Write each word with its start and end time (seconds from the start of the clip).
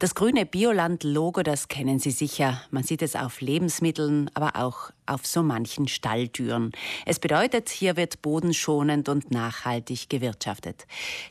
Das 0.00 0.14
grüne 0.14 0.46
Bioland-Logo, 0.46 1.42
das 1.42 1.68
kennen 1.68 1.98
Sie 1.98 2.10
sicher. 2.10 2.62
Man 2.70 2.82
sieht 2.82 3.02
es 3.02 3.16
auf 3.16 3.42
Lebensmitteln, 3.42 4.30
aber 4.32 4.56
auch 4.56 4.92
auf 5.04 5.26
so 5.26 5.42
manchen 5.42 5.88
Stalltüren. 5.88 6.72
Es 7.04 7.18
bedeutet, 7.18 7.68
hier 7.68 7.98
wird 7.98 8.22
bodenschonend 8.22 9.10
und 9.10 9.30
nachhaltig 9.30 10.08
gewirtschaftet. 10.08 10.86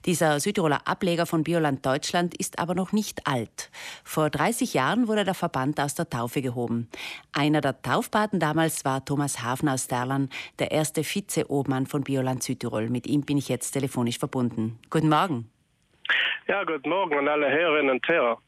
Dieser 0.05 0.39
Südtiroler 0.39 0.87
Ableger 0.87 1.25
von 1.25 1.43
Bioland 1.43 1.83
Deutschland 1.83 2.35
ist 2.37 2.59
aber 2.59 2.75
noch 2.75 2.91
nicht 2.91 3.25
alt. 3.25 3.71
Vor 4.03 4.29
30 4.29 4.75
Jahren 4.75 5.07
wurde 5.07 5.23
der 5.23 5.33
Verband 5.33 5.79
aus 5.79 5.95
der 5.95 6.07
Taufe 6.07 6.43
gehoben. 6.43 6.89
Einer 7.31 7.61
der 7.61 7.81
Taufpaten 7.81 8.39
damals 8.39 8.85
war 8.85 9.03
Thomas 9.03 9.41
Hafner 9.41 9.73
aus 9.73 9.87
Derlan, 9.87 10.29
der 10.59 10.69
erste 10.69 11.03
Vize-Obmann 11.03 11.87
von 11.87 12.03
Bioland 12.03 12.43
Südtirol. 12.43 12.91
Mit 12.91 13.07
ihm 13.07 13.21
bin 13.21 13.39
ich 13.39 13.49
jetzt 13.49 13.71
telefonisch 13.71 14.19
verbunden. 14.19 14.77
Guten 14.91 15.09
Morgen. 15.09 15.49
Ja, 16.49 16.63
guten 16.63 16.89
Morgen 16.89 17.15
an 17.15 17.27
alle 17.27 17.47
Hörerinnen 17.51 17.91
und 17.91 18.07
Hörer. 18.07 18.39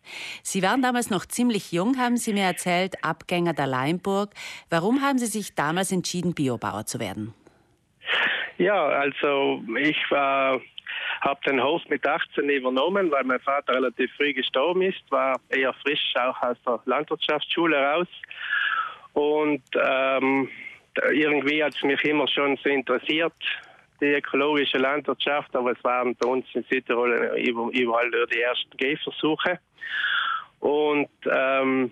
Sie 0.42 0.64
waren 0.64 0.82
damals 0.82 1.12
noch 1.12 1.24
ziemlich 1.24 1.72
jung, 1.72 2.00
haben 2.00 2.18
Sie 2.18 2.34
mir 2.34 2.46
erzählt, 2.46 2.96
Abgänger 3.04 3.54
der 3.54 3.68
Leimburg. 3.68 4.32
Warum 4.72 5.04
haben 5.04 5.20
Sie 5.20 5.28
sich 5.28 5.54
damals 5.54 5.92
entschieden, 5.92 6.34
Biobauer 6.34 6.88
zu 6.88 7.00
werden? 7.00 7.36
Ja, 8.58 8.88
also 8.88 9.62
ich 9.78 10.00
äh, 10.10 10.16
habe 10.16 11.40
den 11.46 11.62
Hof 11.62 11.84
mit 11.90 12.04
18 12.04 12.50
übernommen, 12.50 13.12
weil 13.12 13.24
mein 13.24 13.40
Vater 13.40 13.76
relativ 13.76 14.12
früh 14.18 14.34
gestorben 14.34 14.82
ist, 14.82 15.04
war 15.12 15.40
eher 15.50 15.72
frisch 15.84 16.16
auch 16.16 16.42
aus 16.42 16.58
der 16.66 16.80
Landwirtschaftsschule 16.86 17.78
raus. 17.78 18.08
Und 19.14 19.62
ähm, 19.76 20.50
irgendwie 21.12 21.64
hat 21.64 21.76
es 21.76 21.84
mich 21.84 22.04
immer 22.04 22.28
schon 22.28 22.58
so 22.64 22.70
interessiert, 22.70 23.34
die 24.02 24.14
ökologische 24.14 24.78
Landwirtschaft, 24.78 25.56
aber 25.56 25.72
es 25.72 25.84
waren 25.84 26.16
bei 26.16 26.28
uns 26.28 26.46
in 26.54 26.64
Südtirol 26.64 27.38
überall 27.74 28.10
nur 28.10 28.28
die 28.28 28.42
ersten 28.42 28.76
Gehversuche. 28.78 29.60
Und, 30.60 31.10
ähm, 31.26 31.92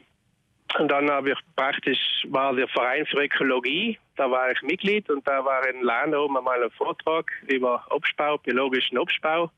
und 0.77 0.87
dann 0.91 1.09
habe 1.09 1.31
ich 1.31 1.39
praktisch, 1.55 1.99
war 2.27 2.53
der 2.53 2.67
Verein 2.67 3.05
für 3.05 3.23
Ökologie, 3.23 3.97
da 4.15 4.29
war 4.29 4.51
ich 4.51 4.61
Mitglied 4.61 5.09
und 5.09 5.27
da 5.27 5.43
war 5.43 5.67
in 5.67 5.81
Lahn 5.81 6.13
oben 6.13 6.37
einmal 6.37 6.63
ein 6.63 6.69
Vortrag 6.71 7.31
über 7.47 7.85
Obstbau, 7.89 8.37
biologischen 8.37 8.97
Obstbau. 8.97 9.49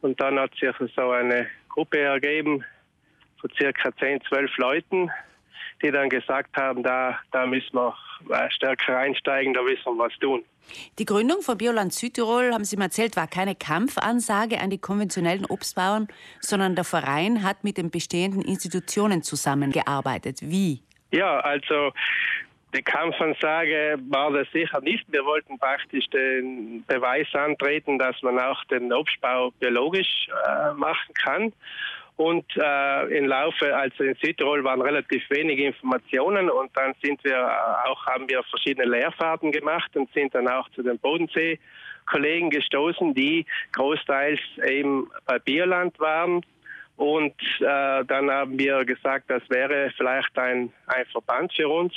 Und 0.00 0.20
dann 0.20 0.38
hat 0.38 0.52
sich 0.56 0.70
so 0.96 1.10
eine 1.10 1.46
Gruppe 1.68 2.00
ergeben 2.00 2.64
von 3.40 3.50
circa 3.56 3.94
10, 3.96 4.20
12 4.28 4.56
Leuten, 4.58 5.10
die 5.82 5.90
dann 5.90 6.08
gesagt 6.08 6.56
haben, 6.56 6.82
da, 6.82 7.18
da 7.30 7.46
müssen 7.46 7.74
wir 7.74 7.94
stärker 8.50 8.98
einsteigen, 8.98 9.54
da 9.54 9.62
müssen 9.62 9.84
wir 9.84 9.98
was 9.98 10.12
tun. 10.18 10.44
Die 10.98 11.04
Gründung 11.04 11.42
von 11.42 11.58
Bioland 11.58 11.92
Südtirol, 11.92 12.52
haben 12.52 12.64
Sie 12.64 12.76
mir 12.76 12.84
erzählt, 12.84 13.16
war 13.16 13.26
keine 13.26 13.54
Kampfansage 13.54 14.60
an 14.60 14.70
die 14.70 14.78
konventionellen 14.78 15.44
Obstbauern, 15.44 16.08
sondern 16.40 16.76
der 16.76 16.84
Verein 16.84 17.42
hat 17.42 17.64
mit 17.64 17.76
den 17.78 17.90
bestehenden 17.90 18.42
Institutionen 18.42 19.22
zusammengearbeitet. 19.22 20.38
Wie? 20.40 20.82
Ja, 21.10 21.40
also 21.40 21.92
die 22.74 22.82
Kampfansage 22.82 23.98
war 24.08 24.32
das 24.32 24.50
sicher 24.50 24.80
nicht. 24.80 25.04
Wir 25.12 25.24
wollten 25.24 25.58
praktisch 25.58 26.06
den 26.08 26.84
Beweis 26.86 27.26
antreten, 27.34 27.98
dass 27.98 28.20
man 28.22 28.38
auch 28.38 28.64
den 28.64 28.92
Obstbau 28.92 29.50
biologisch 29.60 30.28
äh, 30.46 30.72
machen 30.72 31.12
kann. 31.14 31.52
Und 32.16 32.44
äh, 32.56 33.18
im 33.18 33.26
Laufe, 33.26 33.74
also 33.74 34.04
in 34.04 34.14
Südtirol 34.22 34.62
waren 34.64 34.82
relativ 34.82 35.22
wenige 35.30 35.66
Informationen 35.66 36.50
und 36.50 36.70
dann 36.76 36.94
sind 37.02 37.22
wir 37.24 37.36
äh, 37.36 37.88
auch, 37.88 38.06
haben 38.06 38.28
wir 38.28 38.42
verschiedene 38.44 38.86
Lehrfahrten 38.86 39.50
gemacht 39.50 39.96
und 39.96 40.12
sind 40.12 40.34
dann 40.34 40.46
auch 40.46 40.68
zu 40.70 40.82
den 40.82 40.98
Bodensee-Kollegen 40.98 42.50
gestoßen, 42.50 43.14
die 43.14 43.46
großteils 43.72 44.40
eben 44.66 45.10
bei 45.24 45.38
Bierland 45.38 45.98
waren. 45.98 46.44
Und 46.96 47.34
äh, 47.60 48.04
dann 48.04 48.30
haben 48.30 48.58
wir 48.58 48.84
gesagt, 48.84 49.30
das 49.30 49.42
wäre 49.48 49.90
vielleicht 49.96 50.38
ein, 50.38 50.70
ein 50.88 51.06
Verband 51.06 51.52
für 51.54 51.68
uns 51.68 51.94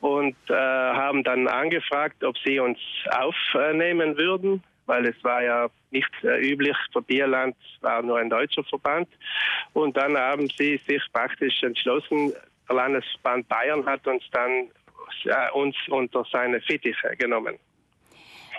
und 0.00 0.36
äh, 0.48 0.54
haben 0.54 1.24
dann 1.24 1.48
angefragt, 1.48 2.22
ob 2.22 2.38
sie 2.38 2.60
uns 2.60 2.78
aufnehmen 3.10 4.16
würden 4.16 4.62
weil 4.90 5.06
es 5.06 5.22
war 5.22 5.40
ja 5.40 5.68
nicht 5.92 6.10
äh, 6.24 6.40
üblich, 6.40 6.76
für 6.92 7.00
Bierland 7.00 7.54
war 7.80 8.02
nur 8.02 8.18
ein 8.18 8.28
deutscher 8.28 8.64
Verband. 8.64 9.08
Und 9.72 9.96
dann 9.96 10.16
haben 10.16 10.48
sie 10.58 10.80
sich 10.88 11.02
praktisch 11.12 11.62
entschlossen, 11.62 12.32
der 12.68 12.76
Landesverband 12.76 13.48
Bayern 13.48 13.86
hat 13.86 14.04
uns 14.08 14.24
dann 14.32 14.68
äh, 15.24 15.50
uns 15.52 15.76
unter 15.88 16.24
seine 16.32 16.60
Fittiche 16.60 17.16
genommen. 17.16 17.54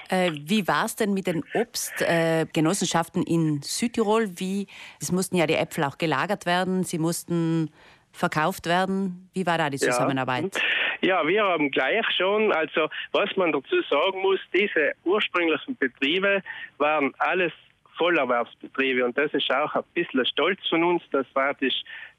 Äh, 0.07 0.31
wie 0.33 0.65
war 0.69 0.85
es 0.85 0.95
denn 0.95 1.13
mit 1.13 1.27
den 1.27 1.43
Obstgenossenschaften 1.53 3.27
äh, 3.27 3.33
in 3.33 3.61
Südtirol? 3.61 4.39
Wie, 4.39 4.67
es 5.01 5.11
mussten 5.11 5.35
ja 5.35 5.47
die 5.47 5.55
Äpfel 5.55 5.83
auch 5.83 5.97
gelagert 5.97 6.45
werden, 6.45 6.85
sie 6.85 6.97
mussten 6.97 7.71
verkauft 8.13 8.67
werden. 8.67 9.29
Wie 9.33 9.45
war 9.45 9.57
da 9.57 9.69
die 9.69 9.79
Zusammenarbeit? 9.79 10.55
Ja. 10.55 10.80
Ja, 11.01 11.25
wir 11.27 11.43
haben 11.43 11.71
gleich 11.71 12.05
schon, 12.15 12.51
also 12.51 12.87
was 13.11 13.35
man 13.35 13.51
dazu 13.51 13.81
sagen 13.89 14.21
muss, 14.21 14.39
diese 14.53 14.93
ursprünglichen 15.03 15.75
Betriebe 15.77 16.43
waren 16.77 17.11
alles 17.17 17.51
Vollerwerbsbetriebe 17.97 19.03
und 19.03 19.17
das 19.17 19.33
ist 19.33 19.51
auch 19.51 19.73
ein 19.75 19.83
bisschen 19.95 20.25
stolz 20.27 20.59
von 20.69 20.83
uns, 20.83 21.03
dass 21.11 21.25
praktisch 21.33 21.73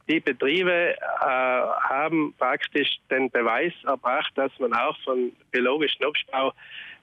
die 0.08 0.18
Betriebe 0.18 0.94
äh, 0.94 0.96
haben 1.24 2.34
praktisch 2.36 2.98
den 3.08 3.30
Beweis 3.30 3.72
erbracht, 3.84 4.32
dass 4.34 4.50
man 4.58 4.72
auch 4.72 4.96
von 5.04 5.32
biologischem 5.52 6.06
Obstbau 6.06 6.52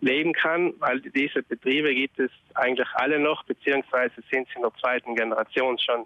leben 0.01 0.33
kann, 0.33 0.73
weil 0.79 0.99
diese 0.99 1.41
Betriebe 1.43 1.93
gibt 1.95 2.19
es 2.19 2.31
eigentlich 2.55 2.87
alle 2.95 3.19
noch, 3.19 3.43
beziehungsweise 3.45 4.15
sind 4.29 4.47
sie 4.49 4.55
in 4.55 4.63
der 4.63 4.73
zweiten 4.81 5.15
Generation 5.15 5.79
schon 5.79 6.05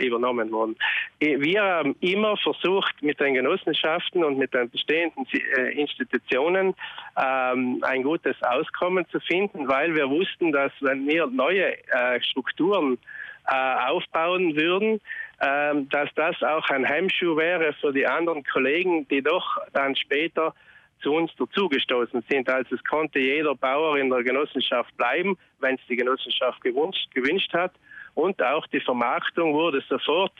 übernommen 0.00 0.50
worden. 0.50 0.76
Wir 1.20 1.62
haben 1.62 1.96
immer 2.00 2.36
versucht, 2.36 3.02
mit 3.02 3.20
den 3.20 3.34
Genossenschaften 3.34 4.24
und 4.24 4.38
mit 4.38 4.54
den 4.54 4.70
bestehenden 4.70 5.26
äh, 5.32 5.72
Institutionen 5.78 6.74
ähm, 7.16 7.82
ein 7.82 8.02
gutes 8.02 8.36
Auskommen 8.42 9.06
zu 9.10 9.20
finden, 9.20 9.68
weil 9.68 9.94
wir 9.94 10.08
wussten, 10.08 10.52
dass 10.52 10.72
wenn 10.80 11.06
wir 11.06 11.26
neue 11.26 11.76
äh, 11.88 12.20
Strukturen 12.22 12.98
aufbauen 13.46 14.56
würden, 14.56 15.02
ähm, 15.42 15.88
dass 15.90 16.08
das 16.14 16.42
auch 16.42 16.66
ein 16.70 16.84
Hemmschuh 16.84 17.36
wäre 17.36 17.74
für 17.74 17.92
die 17.92 18.06
anderen 18.06 18.42
Kollegen, 18.44 19.06
die 19.08 19.20
doch 19.20 19.58
dann 19.74 19.94
später 19.96 20.54
zu 21.02 21.12
uns 21.12 21.30
dazugestoßen 21.36 22.24
sind. 22.30 22.48
Also 22.48 22.74
es 22.74 22.84
konnte 22.84 23.18
jeder 23.18 23.54
Bauer 23.54 23.98
in 23.98 24.10
der 24.10 24.22
Genossenschaft 24.22 24.96
bleiben, 24.96 25.36
wenn 25.60 25.74
es 25.74 25.80
die 25.88 25.96
Genossenschaft 25.96 26.62
gewünscht, 26.62 27.10
gewünscht 27.12 27.52
hat. 27.52 27.72
Und 28.14 28.40
auch 28.42 28.66
die 28.68 28.80
Vermarktung 28.80 29.52
wurde 29.52 29.82
sofort, 29.88 30.32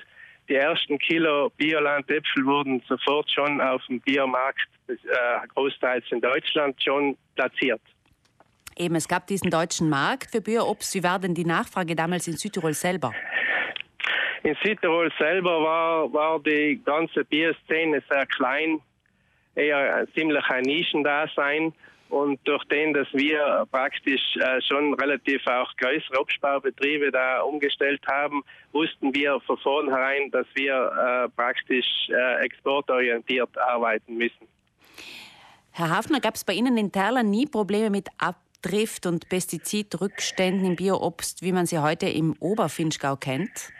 die 0.48 0.54
ersten 0.56 0.98
Kilo 0.98 1.50
Biolandäpfel 1.56 2.44
wurden 2.44 2.82
sofort 2.86 3.30
schon 3.30 3.60
auf 3.60 3.82
dem 3.86 4.00
Biomarkt, 4.00 4.68
äh, 4.88 4.94
großteils 5.54 6.04
in 6.10 6.20
Deutschland, 6.20 6.76
schon 6.82 7.16
platziert. 7.34 7.80
Eben, 8.76 8.96
es 8.96 9.08
gab 9.08 9.26
diesen 9.26 9.50
deutschen 9.50 9.88
Markt 9.88 10.30
für 10.32 10.40
Bioobst. 10.40 10.94
Wie 10.94 11.02
war 11.02 11.18
denn 11.18 11.34
die 11.34 11.44
Nachfrage 11.44 11.94
damals 11.94 12.26
in 12.26 12.36
Südtirol 12.36 12.74
selber? 12.74 13.12
In 14.42 14.56
Südtirol 14.62 15.10
selber 15.18 15.62
war, 15.62 16.12
war 16.12 16.41
die 16.41 16.80
ganze 16.84 17.24
Bierszene 17.24 18.02
sehr 18.10 18.26
klein, 18.26 18.80
eher 19.54 20.06
ziemlich 20.14 20.44
ein 20.48 20.62
Nischendasein. 20.64 21.72
Und 22.14 22.38
durch 22.44 22.62
den, 22.66 22.94
dass 22.94 23.08
wir 23.12 23.66
praktisch 23.72 24.36
äh, 24.36 24.62
schon 24.62 24.94
relativ 24.94 25.44
auch 25.48 25.69
größere 25.78 26.20
Obstbaubetriebe 26.20 27.10
da 27.10 27.41
umgestellt 27.41 28.00
haben, 28.06 28.44
wussten 28.72 29.12
wir 29.12 29.41
von 29.41 29.58
vornherein, 29.58 30.30
dass 30.30 30.47
wir 30.54 30.74
äh, 30.74 31.28
praktisch 31.30 32.08
äh, 32.10 32.44
exportorientiert 32.44 33.58
arbeiten 33.58 34.16
müssen. 34.16 34.47
Herr 35.72 35.91
Hafner, 35.91 36.20
gab 36.20 36.36
es 36.36 36.44
bei 36.44 36.53
Ihnen 36.53 36.76
in 36.76 36.92
Terla 36.92 37.24
nie 37.24 37.47
Probleme 37.47 37.91
mit 37.91 38.06
Abdrift 38.19 39.06
und 39.06 39.28
Pestizidrückständen 39.28 40.66
im 40.66 40.76
Bioobst, 40.76 41.42
wie 41.42 41.50
man 41.50 41.66
sie 41.66 41.80
heute 41.80 42.08
im 42.08 42.36
Oberfinchgau 42.38 43.16
kennt? 43.16 43.72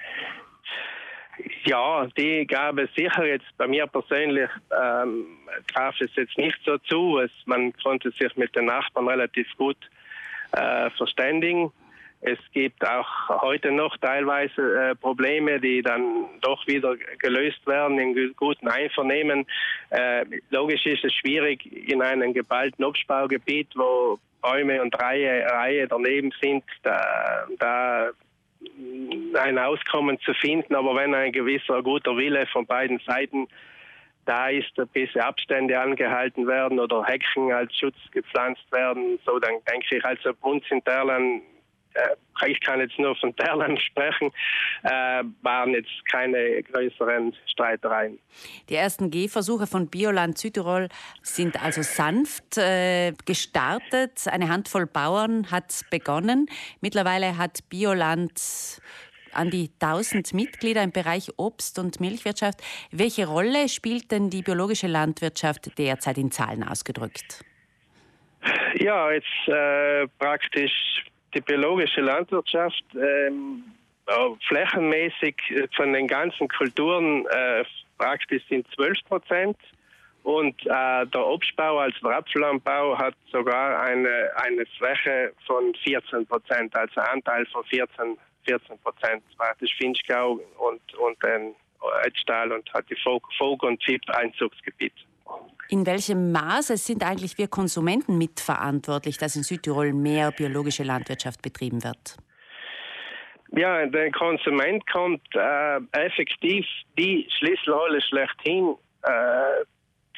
Ja, 1.67 2.07
die 2.19 2.47
gab 2.47 2.79
es 2.79 2.93
sicher 2.95 3.25
jetzt 3.25 3.57
bei 3.57 3.67
mir 3.67 3.87
persönlich 3.87 4.51
ähm, 4.71 5.27
traf 5.73 5.99
es 6.01 6.15
jetzt 6.15 6.37
nicht 6.37 6.59
so 6.65 6.77
zu. 6.79 7.19
Es, 7.19 7.31
man 7.47 7.73
konnte 7.83 8.11
sich 8.11 8.37
mit 8.37 8.55
den 8.55 8.67
Nachbarn 8.67 9.09
relativ 9.09 9.47
gut 9.57 9.79
äh, 10.53 10.91
verständigen. 10.91 11.73
Es 12.21 12.39
gibt 12.53 12.87
auch 12.87 13.43
heute 13.43 13.71
noch 13.71 13.97
teilweise 13.99 14.91
äh, 14.91 14.95
Probleme, 14.95 15.61
die 15.61 15.83
dann 15.83 16.27
doch 16.41 16.67
wieder 16.67 16.97
gelöst 17.19 17.67
werden 17.67 17.99
in 17.99 18.35
guten 18.37 18.69
Einvernehmen. 18.69 19.47
Äh, 19.91 20.25
logisch 20.51 20.85
ist 20.87 21.05
es 21.05 21.13
schwierig 21.15 21.67
in 21.89 22.03
einem 22.03 22.33
geballten 22.33 22.85
Obstbaugebiet, 22.85 23.69
wo 23.75 24.19
Bäume 24.41 24.83
und 24.83 24.99
Reihe, 25.01 25.47
Reihe 25.47 25.89
daneben 25.89 26.33
sind, 26.43 26.65
da, 26.83 27.47
da 27.59 28.11
ein 29.35 29.59
Auskommen 29.59 30.19
zu 30.21 30.35
finden. 30.35 30.75
Aber 30.75 30.95
wenn 30.97 31.15
ein 31.15 31.33
gewisser 31.33 31.83
guter 31.83 32.17
Wille 32.17 32.47
von 32.47 32.67
beiden 32.67 33.01
Seiten 33.07 33.49
da 34.27 34.49
ist, 34.49 34.73
bis 34.93 35.15
Abstände 35.17 35.79
angehalten 35.79 36.47
werden 36.47 36.81
oder 36.81 37.05
Hecken 37.05 37.53
als 37.53 37.77
Schutz 37.77 37.97
gepflanzt 38.11 38.65
werden, 38.73 39.19
so 39.27 39.39
dann 39.39 39.55
denke 39.71 39.97
ich, 39.97 40.05
also 40.05 40.33
bei 40.41 40.51
uns 40.51 40.65
in 40.71 40.83
Terlan 40.83 41.43
ich 42.47 42.61
kann 42.61 42.81
jetzt 42.81 42.99
nur 42.99 43.17
von 43.17 43.35
Terland 43.37 43.81
sprechen, 43.81 44.31
äh, 44.83 45.23
waren 45.43 45.71
jetzt 45.71 46.05
keine 46.11 46.63
größeren 46.63 47.35
Streitereien. 47.47 48.19
Die 48.69 48.75
ersten 48.75 49.11
Gehversuche 49.11 49.67
von 49.67 49.89
Bioland 49.89 50.39
Südtirol 50.39 50.89
sind 51.23 51.63
also 51.63 51.83
sanft 51.83 52.59
äh, 52.59 53.13
gestartet. 53.25 54.27
Eine 54.27 54.49
Handvoll 54.49 54.87
Bauern 54.87 55.51
hat 55.51 55.85
begonnen. 55.91 56.47
Mittlerweile 56.81 57.39
hat 57.39 57.69
Bioland 57.69 58.41
an 59.33 59.51
die 59.51 59.71
1000 59.81 60.33
Mitglieder 60.33 60.83
im 60.83 60.93
Bereich 60.93 61.31
Obst- 61.37 61.79
und 61.79 62.01
Milchwirtschaft. 62.01 62.63
Welche 62.93 63.27
Rolle 63.27 63.69
spielt 63.69 64.11
denn 64.13 64.31
die 64.31 64.43
biologische 64.43 64.87
Landwirtschaft 64.87 65.77
derzeit 65.79 66.19
in 66.19 66.31
Zahlen 66.31 66.63
ausgedrückt? 66.63 67.45
Ja, 68.77 69.11
jetzt 69.11 69.49
äh, 69.49 70.07
praktisch 70.19 71.05
die 71.35 71.41
biologische 71.41 72.01
Landwirtschaft 72.01 72.85
ähm, 72.95 73.65
flächenmäßig 74.49 75.37
äh, 75.51 75.69
von 75.75 75.93
den 75.93 76.07
ganzen 76.07 76.49
Kulturen 76.49 77.27
äh, 77.27 77.65
praktisch 77.99 78.43
sind 78.49 78.67
12 78.75 78.99
Prozent. 79.09 79.57
Und 80.23 80.59
äh, 80.65 81.07
der 81.07 81.27
Obstbau 81.27 81.79
als 81.79 81.95
der 82.03 82.13
Apfelanbau 82.13 82.97
hat 82.97 83.15
sogar 83.31 83.81
eine, 83.83 84.31
eine 84.37 84.65
Fläche 84.79 85.35
von 85.47 85.75
14 85.85 86.27
Prozent, 86.27 86.75
also 86.75 87.01
Anteil 87.01 87.45
von 87.47 87.63
14, 87.65 88.17
14 88.47 88.79
Prozent. 88.79 89.23
Praktisch 89.37 89.75
Finchgau 89.77 90.41
und, 90.59 90.95
und 90.95 91.23
den 91.23 91.55
Edstall 92.05 92.53
und 92.53 92.73
hat 92.73 92.89
die 92.89 92.97
Vog- 92.97 93.63
und 93.63 93.83
Zip-Einzugsgebiet. 93.83 94.95
In 95.69 95.87
welchem 95.87 96.33
Maße 96.33 96.77
sind 96.77 97.03
eigentlich 97.03 97.39
wir 97.39 97.49
Konsumenten 97.49 98.19
mitverantwortlich, 98.19 99.17
dass 99.19 99.37
in 99.37 99.43
Südtirol 99.43 99.93
mehr 99.93 100.31
biologische 100.31 100.83
Landwirtschaft 100.83 101.41
betrieben 101.43 101.83
wird? 101.83 102.17
Ja, 103.57 103.87
der 103.87 104.11
Konsument 104.11 104.85
kommt 104.91 105.23
äh, 105.35 105.79
effektiv 105.93 106.67
die 106.99 107.29
Schlüsselrolle 107.39 108.03
schlechthin 108.03 108.75
äh, 109.03 109.65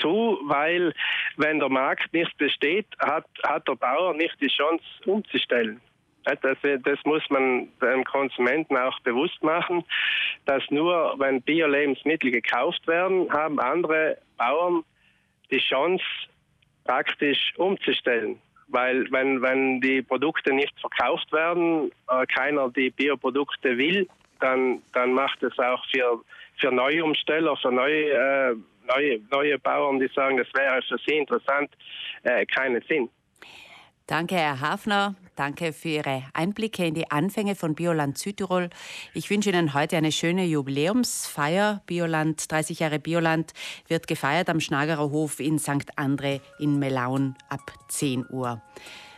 zu, 0.01 0.39
weil 0.45 0.93
wenn 1.37 1.61
der 1.61 1.69
Markt 1.69 2.13
nicht 2.13 2.37
besteht, 2.39 2.87
hat, 2.99 3.27
hat 3.43 3.69
der 3.69 3.75
Bauer 3.75 4.15
nicht 4.15 4.35
die 4.41 4.49
Chance 4.49 4.85
umzustellen. 5.05 5.81
Das, 6.25 6.39
das, 6.43 6.99
muss 7.05 7.23
man 7.31 7.69
dem 7.81 8.03
Konsumenten 8.05 8.77
auch 8.77 8.99
bewusst 9.01 9.41
machen, 9.45 9.85
dass 10.45 10.63
nur 10.71 11.15
wenn 11.19 11.41
Bio-Lebensmittel 11.43 12.33
gekauft 12.33 12.85
werden, 12.89 13.31
haben 13.33 13.61
andere 13.61 14.19
Bauern 14.37 14.83
die 15.51 15.59
Chance, 15.59 16.05
praktisch 16.85 17.53
umzustellen. 17.57 18.41
Weil 18.69 19.11
wenn, 19.13 19.43
wenn 19.43 19.81
die 19.81 20.03
Produkte 20.03 20.53
nicht 20.53 20.79
verkauft 20.81 21.33
werden, 21.33 21.91
äh, 22.11 22.27
keiner 22.27 22.69
die 22.71 22.91
Bioprodukte 22.91 23.79
will, 23.79 24.09
dann, 24.41 24.83
dann 24.93 25.13
macht 25.13 25.43
es 25.43 25.59
auch 25.59 25.85
für, 25.87 26.21
für 26.59 26.73
neue 26.73 27.05
Umsteller, 27.05 27.57
für 27.57 27.71
neue, 27.71 28.11
äh, 28.11 28.55
neue, 28.89 29.21
neue 29.31 29.59
Bauern, 29.59 30.01
die 30.01 30.09
sagen, 30.09 30.37
das 30.37 30.49
wäre 30.55 30.83
für 30.83 30.99
sie 31.07 31.17
interessant, 31.17 31.71
äh, 32.25 32.45
keinen 32.47 32.83
Sinn. 32.83 33.09
Danke, 34.07 34.37
Herr 34.37 34.61
Hafner. 34.61 35.17
Danke 35.35 35.73
für 35.73 35.89
Ihre 35.89 36.23
Einblicke 36.33 36.87
in 36.87 36.95
die 36.95 37.11
Anfänge 37.11 37.57
von 37.57 37.75
Bioland 37.75 38.17
Südtirol. 38.17 38.71
Ich 39.15 39.29
wünsche 39.31 39.51
Ihnen 39.51 39.75
heute 39.75 39.97
eine 39.97 40.13
schöne 40.13 40.45
Jubiläumsfeier. 40.45 41.83
Bioland, 41.87 42.51
30 42.51 42.79
Jahre 42.79 43.01
Bioland, 43.01 43.53
wird 43.89 44.07
gefeiert 44.07 44.49
am 44.49 44.61
Schnagerer 44.61 45.11
Hof 45.11 45.41
in 45.41 45.59
St. 45.59 45.99
André 45.99 46.41
in 46.61 46.79
Melaun 46.79 47.35
ab 47.49 47.73
10 47.89 48.27
Uhr. 48.31 48.63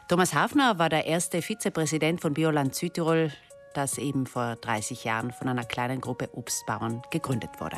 Thomas 0.09 0.33
Hafner 0.33 0.79
war 0.79 0.89
der 0.89 1.05
erste 1.05 1.43
Vizepräsident 1.43 2.23
von 2.23 2.33
Bioland 2.33 2.75
Südtirol, 2.75 3.31
das 3.75 3.99
eben 3.99 4.27
vor 4.27 4.57
30 4.57 5.05
Jahren 5.05 5.33
von 5.33 5.49
einer 5.49 5.65
kleinen 5.65 6.01
Gruppe 6.01 6.31
Obstbauern 6.33 7.03
gegründet 7.11 7.51
wurde. 7.61 7.77